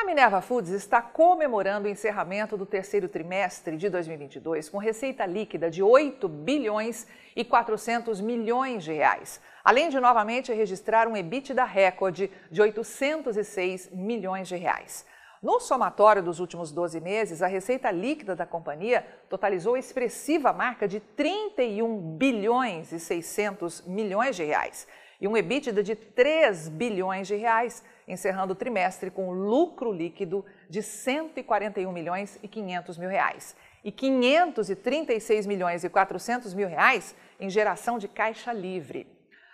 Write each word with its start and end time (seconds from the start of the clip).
A 0.00 0.04
Minerva 0.06 0.40
Foods 0.40 0.70
está 0.70 1.02
comemorando 1.02 1.86
o 1.86 1.90
encerramento 1.90 2.56
do 2.56 2.64
terceiro 2.64 3.06
trimestre 3.06 3.76
de 3.76 3.90
2022 3.90 4.70
com 4.70 4.78
receita 4.78 5.26
líquida 5.26 5.70
de 5.70 5.82
8 5.82 6.26
bilhões 6.26 7.06
e 7.36 7.44
400 7.44 8.18
milhões 8.18 8.82
de 8.82 8.94
reais, 8.94 9.42
além 9.62 9.90
de 9.90 10.00
novamente 10.00 10.54
registrar 10.54 11.06
um 11.06 11.14
EBITDA 11.14 11.64
recorde 11.64 12.30
de 12.50 12.62
806 12.62 13.90
milhões 13.92 14.48
de 14.48 14.56
reais. 14.56 15.04
No 15.42 15.60
somatório 15.60 16.22
dos 16.22 16.40
últimos 16.40 16.72
12 16.72 16.98
meses, 16.98 17.42
a 17.42 17.46
receita 17.46 17.90
líquida 17.90 18.34
da 18.34 18.46
companhia 18.46 19.06
totalizou 19.28 19.74
a 19.74 19.78
expressiva 19.78 20.50
marca 20.50 20.88
de 20.88 21.00
31 21.00 22.16
bilhões 22.16 22.90
e 22.90 22.98
600 22.98 23.82
milhões 23.82 24.34
de 24.34 24.44
reais 24.44 24.86
e 25.20 25.28
um 25.28 25.36
EBITDA 25.36 25.82
de 25.82 25.94
3 25.94 26.68
bilhões 26.70 27.28
de 27.28 27.36
reais, 27.36 27.84
encerrando 28.10 28.52
o 28.52 28.56
trimestre 28.56 29.10
com 29.10 29.30
lucro 29.30 29.92
líquido 29.92 30.44
de 30.68 30.82
141 30.82 31.92
milhões 31.92 32.38
e 32.42 32.48
500 32.48 32.98
mil 32.98 33.08
reais 33.08 33.56
e 33.84 33.90
536 33.90 35.46
milhões 35.46 35.84
e 35.84 35.88
400 35.88 36.52
mil 36.54 36.68
reais 36.68 37.14
em 37.38 37.48
geração 37.48 37.98
de 37.98 38.08
caixa 38.08 38.52
livre. 38.52 39.06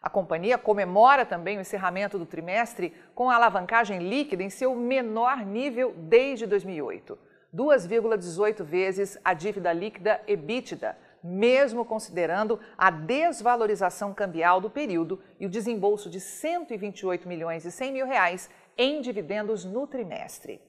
A 0.00 0.10
companhia 0.10 0.58
comemora 0.58 1.24
também 1.24 1.56
o 1.56 1.60
encerramento 1.60 2.18
do 2.18 2.26
trimestre 2.26 2.92
com 3.14 3.30
a 3.30 3.36
alavancagem 3.36 4.00
líquida 4.00 4.42
em 4.42 4.50
seu 4.50 4.74
menor 4.74 5.44
nível 5.46 5.94
desde 5.96 6.46
2008, 6.46 7.18
2,18 7.54 8.62
vezes 8.62 9.18
a 9.24 9.32
dívida 9.32 9.72
líquida 9.72 10.20
EBITDA, 10.26 10.96
mesmo 11.24 11.86
considerando 11.86 12.60
a 12.76 12.90
desvalorização 12.90 14.12
cambial 14.12 14.60
do 14.60 14.68
período 14.68 15.18
e 15.40 15.46
o 15.46 15.50
desembolso 15.50 16.10
de 16.10 16.20
128 16.20 17.26
milhões 17.26 17.64
e 17.64 17.72
100 17.72 17.92
mil 17.92 18.06
reais 18.06 18.50
em 18.76 19.00
dividendos 19.00 19.64
no 19.64 19.86
trimestre. 19.86 20.60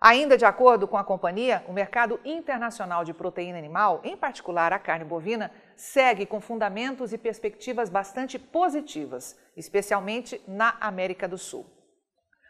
Ainda 0.00 0.36
de 0.36 0.44
acordo 0.44 0.86
com 0.86 0.98
a 0.98 1.04
companhia, 1.04 1.64
o 1.68 1.72
mercado 1.72 2.20
internacional 2.24 3.04
de 3.04 3.14
proteína 3.14 3.58
animal, 3.58 4.00
em 4.04 4.16
particular 4.16 4.72
a 4.72 4.78
carne 4.78 5.04
bovina, 5.04 5.50
segue 5.74 6.26
com 6.26 6.40
fundamentos 6.40 7.12
e 7.12 7.18
perspectivas 7.18 7.88
bastante 7.88 8.38
positivas, 8.38 9.38
especialmente 9.56 10.42
na 10.46 10.76
América 10.80 11.26
do 11.26 11.38
Sul. 11.38 11.75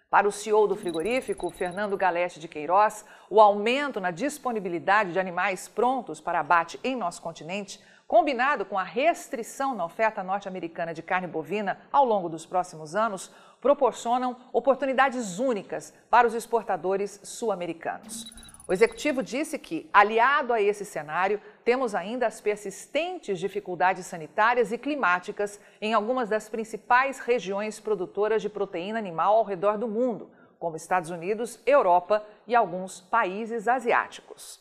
Para 0.08 0.28
o 0.28 0.32
CEO 0.32 0.68
do 0.68 0.76
frigorífico, 0.76 1.50
Fernando 1.50 1.96
Galeste 1.96 2.38
de 2.38 2.46
Queiroz, 2.46 3.04
o 3.28 3.40
aumento 3.40 4.00
na 4.00 4.12
disponibilidade 4.12 5.12
de 5.12 5.18
animais 5.18 5.66
prontos 5.66 6.20
para 6.20 6.38
abate 6.38 6.78
em 6.84 6.94
nosso 6.94 7.20
continente, 7.20 7.82
combinado 8.06 8.64
com 8.64 8.78
a 8.78 8.84
restrição 8.84 9.74
na 9.74 9.84
oferta 9.84 10.22
norte-americana 10.22 10.94
de 10.94 11.02
carne 11.02 11.26
bovina 11.26 11.80
ao 11.90 12.04
longo 12.04 12.28
dos 12.28 12.46
próximos 12.46 12.94
anos, 12.94 13.32
proporcionam 13.60 14.36
oportunidades 14.52 15.40
únicas 15.40 15.92
para 16.08 16.24
os 16.24 16.34
exportadores 16.34 17.18
sul-americanos. 17.24 18.45
O 18.68 18.72
executivo 18.72 19.22
disse 19.22 19.58
que, 19.60 19.88
aliado 19.92 20.52
a 20.52 20.60
esse 20.60 20.84
cenário, 20.84 21.40
temos 21.64 21.94
ainda 21.94 22.26
as 22.26 22.40
persistentes 22.40 23.38
dificuldades 23.38 24.06
sanitárias 24.06 24.72
e 24.72 24.78
climáticas 24.78 25.60
em 25.80 25.94
algumas 25.94 26.28
das 26.28 26.48
principais 26.48 27.20
regiões 27.20 27.78
produtoras 27.78 28.42
de 28.42 28.48
proteína 28.48 28.98
animal 28.98 29.36
ao 29.36 29.44
redor 29.44 29.78
do 29.78 29.86
mundo, 29.86 30.32
como 30.58 30.74
Estados 30.74 31.10
Unidos, 31.10 31.60
Europa 31.64 32.26
e 32.44 32.56
alguns 32.56 33.00
países 33.00 33.68
asiáticos. 33.68 34.60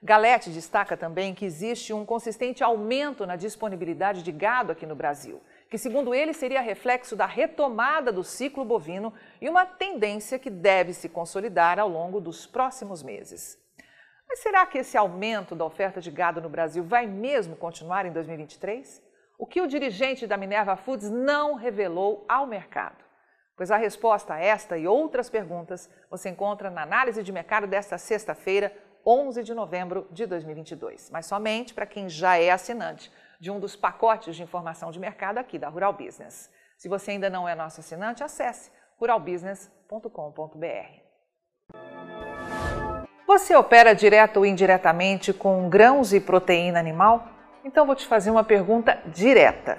Galete 0.00 0.48
destaca 0.50 0.96
também 0.96 1.34
que 1.34 1.44
existe 1.44 1.92
um 1.92 2.06
consistente 2.06 2.62
aumento 2.62 3.26
na 3.26 3.34
disponibilidade 3.34 4.22
de 4.22 4.30
gado 4.30 4.70
aqui 4.70 4.86
no 4.86 4.94
Brasil 4.94 5.42
que, 5.70 5.78
segundo 5.78 6.12
ele, 6.12 6.34
seria 6.34 6.60
reflexo 6.60 7.14
da 7.14 7.26
retomada 7.26 8.12
do 8.12 8.24
ciclo 8.24 8.64
bovino 8.64 9.14
e 9.40 9.48
uma 9.48 9.64
tendência 9.64 10.36
que 10.36 10.50
deve 10.50 10.92
se 10.92 11.08
consolidar 11.08 11.78
ao 11.78 11.88
longo 11.88 12.20
dos 12.20 12.44
próximos 12.44 13.04
meses. 13.04 13.56
Mas 14.28 14.40
será 14.40 14.66
que 14.66 14.78
esse 14.78 14.96
aumento 14.96 15.54
da 15.54 15.64
oferta 15.64 16.00
de 16.00 16.10
gado 16.10 16.40
no 16.40 16.48
Brasil 16.48 16.82
vai 16.82 17.06
mesmo 17.06 17.54
continuar 17.54 18.04
em 18.04 18.12
2023? 18.12 19.00
O 19.38 19.46
que 19.46 19.60
o 19.60 19.68
dirigente 19.68 20.26
da 20.26 20.36
Minerva 20.36 20.76
Foods 20.76 21.08
não 21.08 21.54
revelou 21.54 22.24
ao 22.28 22.48
mercado? 22.48 23.04
Pois 23.56 23.70
a 23.70 23.76
resposta 23.76 24.34
a 24.34 24.40
esta 24.40 24.76
e 24.76 24.88
outras 24.88 25.30
perguntas 25.30 25.88
você 26.10 26.30
encontra 26.30 26.68
na 26.68 26.82
análise 26.82 27.22
de 27.22 27.32
mercado 27.32 27.66
desta 27.66 27.96
sexta-feira, 27.96 28.72
11 29.06 29.42
de 29.42 29.54
novembro 29.54 30.08
de 30.10 30.26
2022, 30.26 31.10
mas 31.10 31.26
somente 31.26 31.72
para 31.72 31.86
quem 31.86 32.08
já 32.08 32.36
é 32.36 32.50
assinante 32.50 33.10
de 33.40 33.50
um 33.50 33.58
dos 33.58 33.74
pacotes 33.74 34.36
de 34.36 34.42
informação 34.42 34.90
de 34.90 35.00
mercado 35.00 35.38
aqui 35.38 35.58
da 35.58 35.68
Rural 35.68 35.94
Business. 35.94 36.50
Se 36.76 36.88
você 36.88 37.12
ainda 37.12 37.30
não 37.30 37.48
é 37.48 37.54
nosso 37.54 37.80
assinante, 37.80 38.22
acesse 38.22 38.70
ruralbusiness.com.br. 38.98 41.00
Você 43.26 43.56
opera 43.56 43.94
direto 43.94 44.38
ou 44.38 44.46
indiretamente 44.46 45.32
com 45.32 45.70
grãos 45.70 46.12
e 46.12 46.20
proteína 46.20 46.78
animal? 46.78 47.26
Então 47.64 47.86
vou 47.86 47.94
te 47.94 48.06
fazer 48.06 48.30
uma 48.30 48.44
pergunta 48.44 49.00
direta. 49.06 49.78